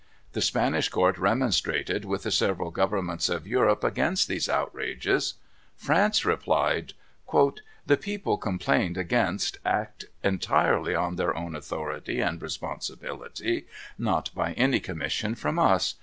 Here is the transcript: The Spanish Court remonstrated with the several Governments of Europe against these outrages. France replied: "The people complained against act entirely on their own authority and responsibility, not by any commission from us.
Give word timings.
The 0.33 0.41
Spanish 0.41 0.89
Court 0.89 1.15
remonstrated 1.19 2.05
with 2.05 2.23
the 2.23 2.31
several 2.31 2.71
Governments 2.71 3.29
of 3.29 3.45
Europe 3.45 3.83
against 3.83 4.27
these 4.27 4.49
outrages. 4.49 5.35
France 5.75 6.25
replied: 6.25 6.93
"The 7.85 7.97
people 7.97 8.37
complained 8.39 8.97
against 8.97 9.59
act 9.63 10.05
entirely 10.23 10.95
on 10.95 11.17
their 11.17 11.35
own 11.37 11.53
authority 11.55 12.19
and 12.19 12.41
responsibility, 12.41 13.67
not 13.99 14.31
by 14.33 14.53
any 14.53 14.79
commission 14.79 15.35
from 15.35 15.59
us. 15.59 15.93